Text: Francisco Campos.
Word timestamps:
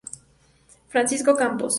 Francisco 0.89 1.35
Campos. 1.35 1.69